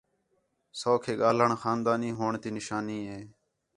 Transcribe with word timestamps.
سوکھے 0.79 1.13
ڳاھلݨ 1.21 1.51
خاندانی 1.61 2.09
ہوݨ 2.17 2.33
تی 2.41 2.49
نشانی 2.57 2.99
ہے 3.09 3.19